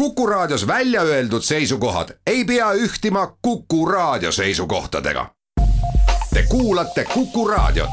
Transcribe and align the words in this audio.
Kuku 0.00 0.26
Raadios 0.26 0.66
välja 0.66 1.02
öeldud 1.02 1.42
seisukohad 1.42 2.08
ei 2.26 2.44
pea 2.44 2.72
ühtima 2.72 3.36
Kuku 3.42 3.86
Raadio 3.86 4.32
seisukohtadega. 4.32 5.30
Te 6.34 6.42
kuulate 6.48 7.04
Kuku 7.04 7.48
Raadiot. 7.48 7.90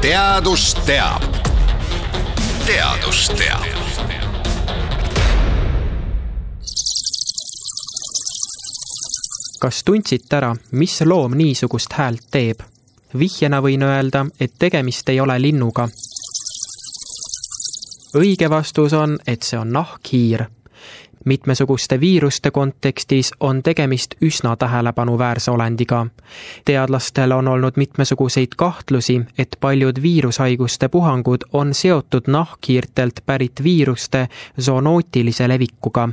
teadus 0.00 0.74
teab. 0.74 1.22
teadus 2.66 3.32
teab 3.38 3.62
kas 9.60 9.84
tundsite 9.84 10.36
ära, 10.36 10.56
mis 10.70 11.00
loom 11.00 11.38
niisugust 11.38 11.92
häält 11.92 12.26
teeb? 12.30 12.60
vihjena 13.18 13.62
võin 13.62 13.82
öelda, 13.82 14.26
et 14.40 14.52
tegemist 14.58 15.08
ei 15.08 15.20
ole 15.20 15.42
linnuga. 15.42 15.88
Õige 18.14 18.50
vastus 18.50 18.92
on, 18.92 19.18
et 19.26 19.42
see 19.42 19.58
on 19.58 19.72
nahkhiir. 19.72 20.44
mitmesuguste 21.24 22.00
viiruste 22.00 22.50
kontekstis 22.50 23.32
on 23.40 23.62
tegemist 23.62 24.14
üsna 24.22 24.56
tähelepanuväärse 24.56 25.50
olendiga. 25.50 26.06
teadlastel 26.64 27.32
on 27.32 27.48
olnud 27.48 27.72
mitmesuguseid 27.76 28.52
kahtlusi, 28.56 29.20
et 29.38 29.56
paljud 29.60 30.02
viirushaiguste 30.02 30.88
puhangud 30.88 31.44
on 31.52 31.74
seotud 31.74 32.22
nahkhiirtelt 32.26 33.20
pärit 33.26 33.62
viiruste 33.62 34.28
zoonootilise 34.60 35.48
levikuga 35.48 36.08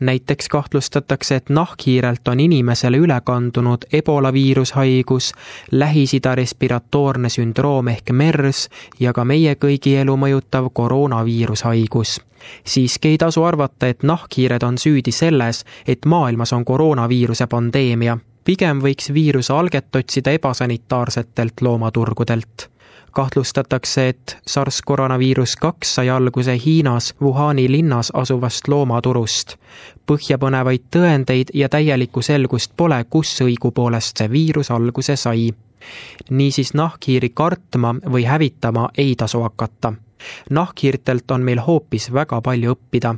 näiteks 0.00 0.48
kahtlustatakse, 0.48 1.34
et 1.34 1.48
nahkhiirelt 1.48 2.28
on 2.28 2.40
inimesele 2.40 2.96
üle 2.96 3.20
kandunud 3.24 3.88
ebola 3.92 4.32
viirushaigus, 4.32 5.32
Lähis-Ida 5.72 6.34
respiratoorne 6.34 7.28
sündroom 7.28 7.88
ehk 7.88 8.10
MERS 8.12 8.68
ja 9.00 9.12
ka 9.12 9.24
meie 9.24 9.54
kõigi 9.54 9.96
elu 9.96 10.16
mõjutav 10.16 10.70
koroonaviirushaigus. 10.72 12.20
siiski 12.64 13.08
ei 13.08 13.18
tasu 13.18 13.42
arvata, 13.44 13.86
et 13.86 14.02
nahkhiired 14.02 14.62
on 14.62 14.78
süüdi 14.78 15.12
selles, 15.12 15.64
et 15.86 16.04
maailmas 16.04 16.52
on 16.52 16.64
koroonaviiruse 16.64 17.46
pandeemia. 17.46 18.18
Pigem 18.46 18.80
võiks 18.82 19.10
viiruse 19.14 19.52
alget 19.52 19.96
otsida 19.96 20.30
ebasanitaarsetelt 20.38 21.60
loomaturgudelt 21.60 22.70
kahtlustatakse, 23.16 24.08
et 24.08 24.36
SARS 24.46 24.82
koroonaviirus 24.84 25.54
kaks 25.56 25.94
sai 25.94 26.10
alguse 26.12 26.58
Hiinas 26.64 27.14
Wuhani 27.22 27.64
linnas 27.72 28.10
asuvast 28.14 28.68
loomaturust. 28.68 29.56
põhjapõnevaid 30.06 30.84
tõendeid 30.96 31.50
ja 31.54 31.68
täielikku 31.68 32.22
selgust 32.22 32.72
pole, 32.76 33.04
kus 33.10 33.32
õigupoolest 33.42 34.20
see 34.20 34.30
viirus 34.30 34.70
alguse 34.70 35.16
sai. 35.16 35.54
niisiis 36.30 36.74
nahkhiiri 36.74 37.28
kartma 37.28 37.94
või 38.12 38.24
hävitama 38.24 38.88
ei 38.98 39.14
tasu 39.16 39.40
hakata. 39.42 39.92
nahkhiirtelt 40.50 41.30
on 41.30 41.42
meil 41.42 41.60
hoopis 41.60 42.12
väga 42.12 42.40
palju 42.40 42.76
õppida 42.76 43.14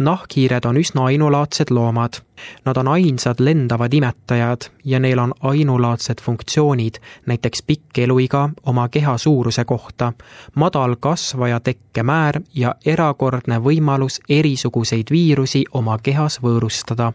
nahkhiired 0.00 0.64
on 0.64 0.76
üsna 0.76 1.04
ainulaadsed 1.04 1.70
loomad. 1.70 2.20
Nad 2.64 2.76
on 2.76 2.88
ainsad 2.88 3.36
lendavad 3.38 3.92
imetajad 3.92 4.60
ja 4.84 5.00
neil 5.00 5.18
on 5.18 5.34
ainulaadsed 5.40 6.22
funktsioonid, 6.22 6.94
näiteks 7.26 7.62
pikk 7.66 7.98
eluiga 7.98 8.48
oma 8.66 8.88
keha 8.88 9.18
suuruse 9.18 9.64
kohta, 9.64 10.12
madal 10.54 10.96
kasvaja 11.00 11.60
tekkemäär 11.60 12.40
ja 12.54 12.74
erakordne 12.86 13.58
võimalus 13.58 14.20
erisuguseid 14.28 15.10
viirusi 15.10 15.64
oma 15.72 15.98
kehas 16.02 16.40
võõrustada 16.42 17.12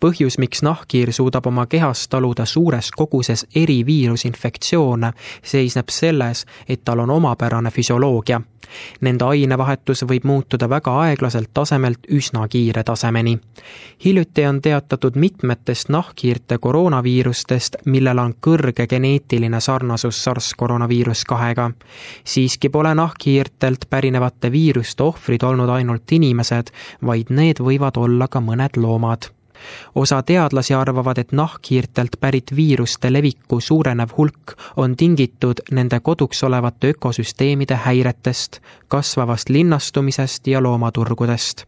põhjus, 0.00 0.38
miks 0.38 0.62
nahkhiir 0.62 1.12
suudab 1.12 1.46
oma 1.46 1.66
kehas 1.66 2.08
taluda 2.08 2.46
suures 2.46 2.90
koguses 2.90 3.46
eri 3.54 3.86
viirusinfektsioone, 3.86 5.12
seisneb 5.42 5.90
selles, 5.90 6.44
et 6.68 6.84
tal 6.84 6.98
on 6.98 7.10
omapärane 7.10 7.70
füsioloogia. 7.70 8.40
Nende 9.00 9.24
ainevahetus 9.24 10.04
võib 10.08 10.24
muutuda 10.24 10.68
väga 10.68 10.94
aeglaselt 11.02 11.50
tasemelt 11.54 12.08
üsna 12.08 12.48
kiire 12.48 12.84
tasemeni. 12.84 13.38
hiljuti 14.04 14.46
on 14.46 14.62
teatatud 14.62 15.16
mitmetest 15.16 15.88
nahkhiirte 15.88 16.58
koroonaviirustest, 16.58 17.76
millel 17.84 18.18
on 18.18 18.34
kõrge 18.46 18.86
geneetiline 18.86 19.60
sarnasus 19.60 20.24
SARS 20.24 20.54
koroonaviirus 20.54 21.24
kahega. 21.24 21.70
siiski 22.24 22.68
pole 22.68 22.94
nahkhiirtelt 22.94 23.90
pärinevate 23.90 24.52
viiruste 24.52 25.02
ohvrid 25.02 25.42
olnud 25.42 25.68
ainult 25.68 26.12
inimesed, 26.12 26.70
vaid 27.06 27.30
need 27.30 27.60
võivad 27.60 27.96
olla 27.96 28.28
ka 28.28 28.40
mõned 28.40 28.76
loomad 28.76 29.37
osa 29.94 30.22
teadlasi 30.22 30.74
arvavad, 30.74 31.18
et 31.18 31.32
nahkhiirtelt 31.32 32.16
pärit 32.20 32.56
viiruste 32.56 33.12
leviku 33.12 33.60
suurenev 33.60 34.10
hulk 34.16 34.54
on 34.76 34.96
tingitud 34.96 35.64
nende 35.70 36.00
koduks 36.00 36.44
olevate 36.44 36.90
ökosüsteemide 36.90 37.74
häiretest, 37.74 38.60
kasvavast 38.88 39.48
linnastumisest 39.48 40.46
ja 40.46 40.62
loomaturgudest 40.62 41.64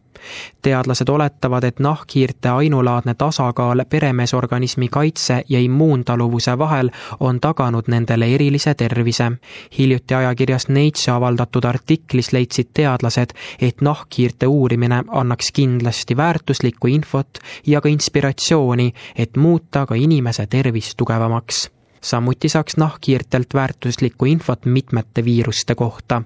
teadlased 0.61 1.09
oletavad, 1.09 1.63
et 1.63 1.79
nahkhiirte 1.79 2.49
ainulaadne 2.49 3.13
tasakaal 3.13 3.83
peremeesorganismi 3.89 4.87
kaitse 4.87 5.43
ja 5.49 5.59
immuuntaluvuse 5.59 6.57
vahel 6.57 6.89
on 7.19 7.39
taganud 7.39 7.83
nendele 7.87 8.35
erilise 8.35 8.73
tervise. 8.73 9.31
hiljuti 9.77 10.13
ajakirjas 10.13 10.69
Nature 10.69 11.13
avaldatud 11.15 11.63
artiklis 11.63 12.33
leidsid 12.33 12.67
teadlased, 12.73 13.33
et 13.61 13.81
nahkhiirte 13.81 14.47
uurimine 14.47 15.03
annaks 15.07 15.51
kindlasti 15.51 16.17
väärtuslikku 16.17 16.87
infot 16.87 17.39
ja 17.67 17.81
ka 17.81 17.89
inspiratsiooni, 17.89 18.93
et 19.15 19.37
muuta 19.37 19.85
ka 19.85 19.95
inimese 19.95 20.47
tervis 20.47 20.95
tugevamaks 20.95 21.69
samuti 22.01 22.49
saaks 22.49 22.77
nahkhiirtelt 22.77 23.53
väärtuslikku 23.53 24.25
infot 24.25 24.65
mitmete 24.65 25.25
viiruste 25.25 25.75
kohta. 25.75 26.21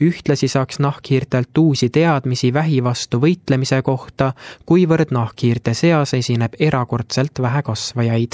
ühtlasi 0.00 0.48
saaks 0.48 0.78
nahkhiirtelt 0.78 1.58
uusi 1.58 1.90
teadmisi 1.90 2.52
vähi 2.52 2.84
vastu 2.84 3.20
võitlemise 3.20 3.82
kohta, 3.82 4.32
kuivõrd 4.66 5.10
nahkhiirte 5.10 5.74
seas 5.74 6.14
esineb 6.14 6.52
erakordselt 6.58 7.42
vähe 7.42 7.62
kasvajaid. 7.62 8.32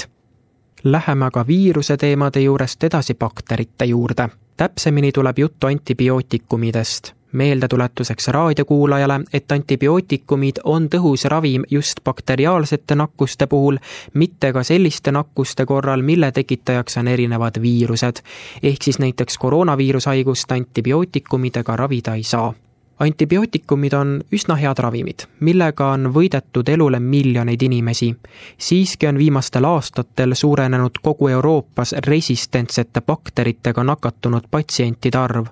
Läheme 0.83 1.25
aga 1.25 1.47
viiruse 1.47 1.97
teemade 1.97 2.39
juurest 2.39 2.83
edasi 2.83 3.13
bakterite 3.13 3.85
juurde. 3.85 4.29
täpsemini 4.57 5.11
tuleb 5.11 5.39
juttu 5.39 5.67
antibiootikumidest 5.67 7.18
meeldetuletuseks 7.31 8.27
raadiokuulajale, 8.27 9.19
et 9.33 9.51
antibiootikumid 9.51 10.61
on 10.63 10.87
tõhus 10.89 11.25
ravim 11.25 11.63
just 11.71 11.99
bakteriaalsete 12.03 12.95
nakkuste 12.95 13.47
puhul, 13.47 13.77
mitte 14.13 14.53
ka 14.53 14.63
selliste 14.63 15.11
nakkuste 15.11 15.65
korral, 15.65 16.01
mille 16.01 16.31
tekitajaks 16.31 16.97
on 16.97 17.07
erinevad 17.07 17.61
viirused. 17.61 18.23
ehk 18.63 18.83
siis 18.83 18.99
näiteks 18.99 19.37
koroonaviirushaigust 19.37 20.51
antibiootikumidega 20.51 21.75
ravida 21.75 22.15
ei 22.15 22.23
saa 22.23 22.53
antibiootikumid 22.99 23.93
on 23.93 24.21
üsna 24.35 24.55
head 24.59 24.79
ravimid, 24.83 25.25
millega 25.39 25.91
on 25.93 26.11
võidetud 26.13 26.69
elule 26.69 26.99
miljoneid 26.99 27.61
inimesi. 27.61 28.15
siiski 28.57 29.07
on 29.07 29.17
viimastel 29.17 29.65
aastatel 29.65 30.35
suurenenud 30.35 30.99
kogu 31.01 31.27
Euroopas 31.27 31.95
resistentsete 32.07 33.01
bakteritega 33.01 33.83
nakatunud 33.83 34.43
patsientide 34.51 35.17
arv 35.17 35.45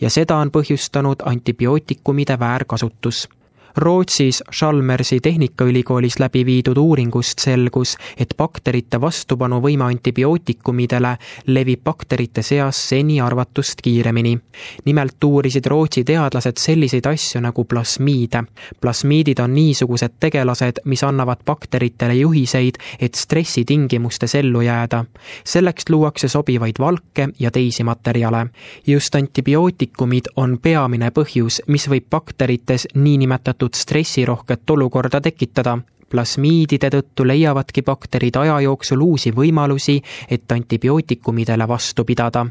ja 0.00 0.10
seda 0.10 0.36
on 0.36 0.50
põhjustanud 0.50 1.22
antibiootikumide 1.24 2.38
väärkasutus 2.38 3.28
Rootsis 3.76 4.42
Chalmersi 4.58 5.20
Tehnikaülikoolis 5.20 6.18
läbi 6.18 6.46
viidud 6.46 6.76
uuringust 6.76 7.38
selgus, 7.38 7.96
et 8.16 8.34
bakterite 8.38 9.00
vastupanuvõime 9.00 9.84
antibiootikumidele 9.84 11.16
levib 11.46 11.82
bakterite 11.84 12.42
seas 12.42 12.78
seni 12.88 13.20
arvatust 13.20 13.82
kiiremini. 13.82 14.38
nimelt 14.84 15.24
uurisid 15.24 15.66
Rootsi 15.66 16.04
teadlased 16.04 16.56
selliseid 16.56 17.06
asju 17.06 17.40
nagu 17.40 17.64
plasmiide. 17.64 18.44
plasmiidid 18.80 19.38
on 19.38 19.54
niisugused 19.54 20.12
tegelased, 20.20 20.78
mis 20.84 21.04
annavad 21.04 21.38
bakteritele 21.46 22.14
juhiseid, 22.14 22.74
et 23.00 23.14
stressitingimustes 23.14 24.34
ellu 24.34 24.60
jääda. 24.60 25.04
selleks 25.44 25.84
luuakse 25.90 26.28
sobivaid 26.28 26.78
valke 26.78 27.28
ja 27.38 27.50
teisi 27.50 27.84
materjale. 27.84 28.46
just 28.86 29.14
antibiootikumid 29.14 30.24
on 30.36 30.58
peamine 30.62 31.10
põhjus, 31.10 31.62
mis 31.66 31.90
võib 31.90 32.06
bakterites 32.10 32.88
niinimetatud 32.94 33.63
teatud 33.64 33.74
stressirohket 33.74 34.70
olukorda 34.70 35.20
tekitada. 35.20 35.78
plasmiidide 36.14 36.90
tõttu 36.94 37.24
leiavadki 37.26 37.82
bakterid 37.82 38.36
aja 38.36 38.60
jooksul 38.60 39.00
uusi 39.02 39.32
võimalusi, 39.32 40.00
et 40.30 40.52
antibiootikumidele 40.52 41.66
vastu 41.68 42.04
pidada 42.04 42.46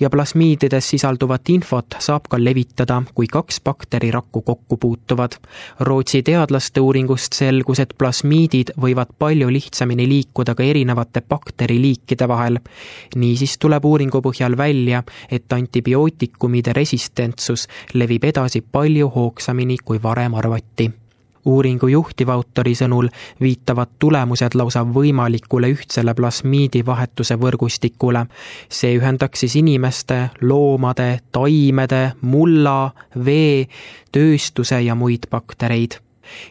ja 0.00 0.10
plasmiidides 0.10 0.88
sisalduvat 0.94 1.48
infot 1.48 1.96
saab 1.98 2.28
ka 2.30 2.38
levitada, 2.40 3.02
kui 3.14 3.26
kaks 3.26 3.60
bakterirakku 3.64 4.42
kokku 4.42 4.76
puutuvad. 4.76 5.36
Rootsi 5.80 6.22
teadlaste 6.22 6.80
uuringust 6.80 7.32
selgus, 7.32 7.80
et 7.80 7.94
plasmiidid 7.98 8.74
võivad 8.80 9.12
palju 9.18 9.50
lihtsamini 9.52 10.08
liikuda 10.08 10.54
ka 10.54 10.62
erinevate 10.62 11.20
bakteriliikide 11.28 12.28
vahel. 12.28 12.58
niisiis 13.16 13.58
tuleb 13.58 13.84
uuringu 13.84 14.22
põhjal 14.22 14.56
välja, 14.56 15.02
et 15.30 15.52
antibiootikumide 15.52 16.72
resistentsus 16.72 17.68
levib 17.94 18.24
edasi 18.24 18.60
palju 18.60 19.08
hoogsamini, 19.14 19.76
kui 19.84 20.02
varem 20.02 20.34
arvati 20.34 21.01
uuringu 21.44 21.88
juhtivautori 21.88 22.74
sõnul 22.74 23.08
viitavad 23.40 23.96
tulemused 23.98 24.54
lausa 24.54 24.84
võimalikule 24.86 25.72
ühtsele 25.74 26.14
plasmiidi 26.14 26.84
vahetuse 26.86 27.36
võrgustikule. 27.40 28.26
see 28.68 28.96
ühendaks 28.98 29.40
siis 29.40 29.56
inimeste, 29.56 30.30
loomade, 30.40 31.20
taimede, 31.32 32.12
mulla, 32.20 32.92
vee, 33.24 33.68
tööstuse 34.12 34.80
ja 34.80 34.94
muid 34.94 35.26
baktereid. 35.30 35.98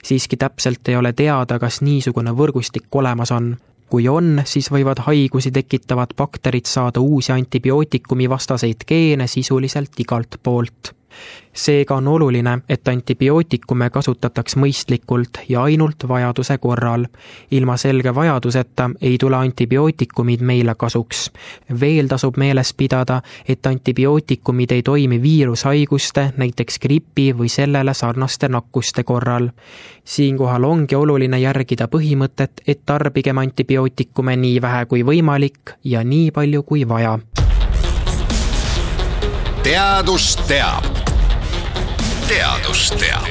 siiski 0.03 0.37
täpselt 0.37 0.87
ei 0.87 0.95
ole 0.95 1.13
teada, 1.13 1.59
kas 1.59 1.81
niisugune 1.81 2.31
võrgustik 2.31 2.87
olemas 2.91 3.31
on 3.31 3.57
kui 3.91 4.07
on, 4.07 4.41
siis 4.45 4.71
võivad 4.71 5.03
haigusi 5.03 5.51
tekitavad 5.51 6.13
bakterid 6.17 6.65
saada 6.65 6.99
uusi 6.99 7.31
antibiootikumi 7.31 8.29
vastaseid 8.29 8.87
geene 8.87 9.27
sisuliselt 9.27 9.99
igalt 9.99 10.39
poolt 10.43 10.93
seega 11.53 11.95
on 11.95 12.07
oluline, 12.07 12.59
et 12.69 12.87
antibiootikume 12.87 13.89
kasutataks 13.89 14.55
mõistlikult 14.55 15.41
ja 15.49 15.63
ainult 15.63 16.07
vajaduse 16.07 16.57
korral. 16.57 17.05
ilma 17.51 17.77
selge 17.77 18.15
vajaduseta 18.15 18.89
ei 19.01 19.17
tule 19.17 19.35
antibiootikumid 19.35 20.41
meile 20.41 20.75
kasuks. 20.75 21.31
veel 21.79 22.07
tasub 22.07 22.37
meeles 22.37 22.73
pidada, 22.73 23.21
et 23.47 23.65
antibiootikumid 23.65 24.71
ei 24.71 24.83
toimi 24.83 25.21
viirushaiguste, 25.21 26.33
näiteks 26.37 26.79
gripi 26.79 27.33
või 27.37 27.49
sellele 27.49 27.93
sarnaste 27.93 28.47
nakkuste 28.47 29.03
korral. 29.03 29.49
siinkohal 30.03 30.63
ongi 30.63 30.95
oluline 30.95 31.39
järgida 31.39 31.87
põhimõtet, 31.87 32.51
et 32.67 32.79
tarbigem 32.85 33.37
antibiootikume 33.37 34.35
nii 34.35 34.61
vähe 34.61 34.85
kui 34.85 35.03
võimalik 35.03 35.75
ja 35.83 36.03
nii 36.03 36.31
palju 36.31 36.63
kui 36.63 36.87
vaja. 36.87 37.19
teadus 39.63 40.35
teab 40.47 41.00
teadus 42.31 42.87
teab 42.95 43.30